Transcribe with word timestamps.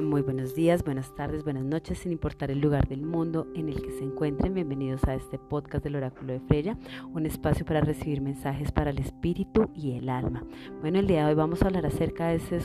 Muy 0.00 0.22
buenos 0.22 0.56
días, 0.56 0.82
buenas 0.82 1.14
tardes, 1.14 1.44
buenas 1.44 1.64
noches, 1.64 1.98
sin 1.98 2.10
importar 2.10 2.50
el 2.50 2.58
lugar 2.58 2.88
del 2.88 3.02
mundo 3.02 3.46
en 3.54 3.68
el 3.68 3.80
que 3.80 3.92
se 3.92 4.02
encuentren. 4.02 4.52
Bienvenidos 4.52 5.04
a 5.04 5.14
este 5.14 5.38
podcast 5.38 5.84
del 5.84 5.94
Oráculo 5.94 6.32
de 6.32 6.40
Freya, 6.40 6.76
un 7.12 7.26
espacio 7.26 7.64
para 7.64 7.80
recibir 7.80 8.20
mensajes 8.20 8.72
para 8.72 8.90
el 8.90 8.98
espíritu 8.98 9.70
y 9.72 9.92
el 9.92 10.08
alma. 10.08 10.42
Bueno, 10.80 10.98
el 10.98 11.06
día 11.06 11.20
de 11.20 11.28
hoy 11.28 11.34
vamos 11.34 11.62
a 11.62 11.66
hablar 11.66 11.86
acerca 11.86 12.26
de 12.26 12.36
ese, 12.36 12.58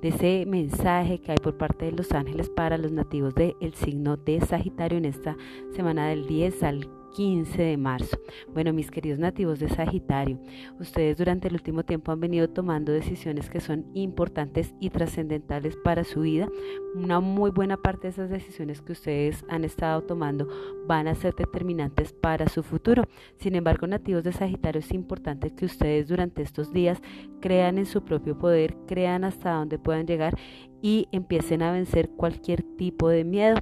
de 0.00 0.08
ese 0.08 0.44
mensaje 0.46 1.20
que 1.20 1.30
hay 1.30 1.38
por 1.38 1.56
parte 1.56 1.84
de 1.84 1.92
los 1.92 2.10
ángeles 2.10 2.50
para 2.50 2.76
los 2.78 2.90
nativos 2.90 3.32
del 3.36 3.74
signo 3.74 4.16
de 4.16 4.40
Sagitario 4.40 4.98
en 4.98 5.04
esta 5.04 5.36
semana 5.76 6.08
del 6.08 6.26
10 6.26 6.62
al 6.64 7.01
15 7.14 7.62
de 7.62 7.76
marzo. 7.76 8.18
Bueno, 8.52 8.72
mis 8.72 8.90
queridos 8.90 9.18
nativos 9.18 9.58
de 9.58 9.68
Sagitario, 9.68 10.38
ustedes 10.80 11.16
durante 11.18 11.48
el 11.48 11.54
último 11.54 11.84
tiempo 11.84 12.12
han 12.12 12.20
venido 12.20 12.48
tomando 12.48 12.92
decisiones 12.92 13.50
que 13.50 13.60
son 13.60 13.86
importantes 13.94 14.74
y 14.80 14.90
trascendentales 14.90 15.76
para 15.76 16.04
su 16.04 16.20
vida. 16.20 16.48
Una 16.94 17.20
muy 17.20 17.50
buena 17.50 17.76
parte 17.76 18.02
de 18.02 18.10
esas 18.10 18.30
decisiones 18.30 18.80
que 18.80 18.92
ustedes 18.92 19.44
han 19.48 19.64
estado 19.64 20.02
tomando 20.02 20.48
van 20.86 21.08
a 21.08 21.14
ser 21.14 21.34
determinantes 21.34 22.12
para 22.12 22.48
su 22.48 22.62
futuro. 22.62 23.04
Sin 23.36 23.54
embargo, 23.54 23.86
nativos 23.86 24.24
de 24.24 24.32
Sagitario, 24.32 24.80
es 24.80 24.92
importante 24.92 25.54
que 25.54 25.66
ustedes 25.66 26.08
durante 26.08 26.42
estos 26.42 26.72
días 26.72 27.00
crean 27.40 27.78
en 27.78 27.86
su 27.86 28.02
propio 28.02 28.38
poder, 28.38 28.76
crean 28.86 29.24
hasta 29.24 29.52
dónde 29.52 29.78
puedan 29.78 30.06
llegar 30.06 30.38
y 30.80 31.08
empiecen 31.12 31.62
a 31.62 31.72
vencer 31.72 32.10
cualquier 32.10 32.62
tipo 32.76 33.08
de 33.08 33.24
miedo. 33.24 33.56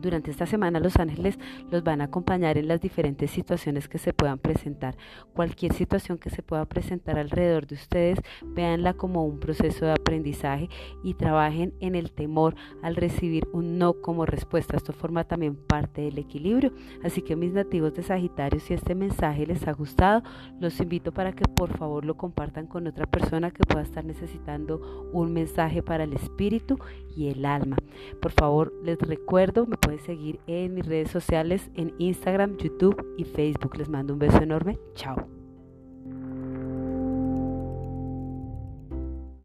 Durante 0.00 0.30
esta 0.30 0.46
semana 0.46 0.80
los 0.80 0.96
ángeles 0.96 1.38
los 1.70 1.82
van 1.82 2.00
a 2.00 2.04
acompañar 2.04 2.56
en 2.56 2.68
las 2.68 2.80
diferentes 2.80 3.30
situaciones 3.30 3.88
que 3.88 3.98
se 3.98 4.12
puedan 4.12 4.38
presentar. 4.38 4.96
Cualquier 5.34 5.72
situación 5.72 6.18
que 6.18 6.30
se 6.30 6.42
pueda 6.42 6.64
presentar 6.66 7.18
alrededor 7.18 7.66
de 7.66 7.74
ustedes, 7.74 8.18
véanla 8.44 8.94
como 8.94 9.24
un 9.24 9.40
proceso 9.40 9.86
de 9.86 9.92
aprendizaje 9.92 10.68
y 11.02 11.14
trabajen 11.14 11.74
en 11.80 11.94
el 11.94 12.12
temor 12.12 12.54
al 12.82 12.96
recibir 12.96 13.48
un 13.52 13.78
no 13.78 13.94
como 13.94 14.24
respuesta. 14.24 14.76
Esto 14.76 14.92
forma 14.92 15.24
también 15.24 15.56
parte 15.56 16.02
del 16.02 16.18
equilibrio. 16.18 16.72
Así 17.02 17.22
que 17.22 17.36
mis 17.36 17.52
nativos 17.52 17.94
de 17.94 18.02
Sagitario, 18.02 18.60
si 18.60 18.74
este 18.74 18.94
mensaje 18.94 19.46
les 19.46 19.66
ha 19.66 19.72
gustado, 19.72 20.22
los 20.60 20.78
invito 20.80 21.12
para 21.12 21.32
que 21.32 21.44
por 21.44 21.76
favor 21.76 22.04
lo 22.04 22.16
compartan 22.16 22.66
con 22.66 22.86
otra 22.86 23.06
persona 23.06 23.50
que 23.50 23.64
pueda 23.64 23.82
estar 23.82 24.04
necesitando 24.04 25.10
un 25.12 25.32
mensaje 25.32 25.82
para 25.82 26.04
el 26.04 26.12
espíritu 26.12 26.78
y 27.16 27.28
el 27.28 27.44
alma. 27.44 27.76
Por 28.20 28.32
favor, 28.32 28.72
les 28.84 28.98
recuerdo, 28.98 29.66
me 29.66 29.76
pueden 29.88 30.04
seguir 30.04 30.38
en 30.46 30.74
mis 30.74 30.84
redes 30.84 31.10
sociales, 31.10 31.70
en 31.74 31.94
Instagram, 31.98 32.58
YouTube 32.58 33.14
y 33.16 33.24
Facebook. 33.24 33.78
Les 33.78 33.88
mando 33.88 34.12
un 34.12 34.18
beso 34.18 34.42
enorme. 34.42 34.78
Chao. 34.94 35.37